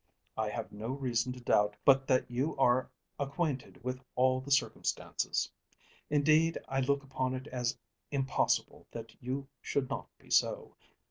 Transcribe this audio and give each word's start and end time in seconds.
I 0.35 0.49
have 0.49 0.71
no 0.71 0.87
reason 0.87 1.31
to 1.33 1.39
doubt 1.39 1.75
but 1.85 2.07
that 2.07 2.31
you 2.31 2.57
are 2.57 2.89
acquainted 3.19 3.83
with 3.83 4.01
all 4.15 4.41
the 4.41 4.49
circumstances. 4.49 5.47
Indeed 6.09 6.57
I 6.67 6.79
look 6.79 7.03
upon 7.03 7.35
it 7.35 7.45
as 7.49 7.77
impossible 8.09 8.87
that 8.89 9.13
you 9.21 9.47
should 9.61 9.91
not 9.91 10.07
be 10.17 10.31
so. 10.31 10.75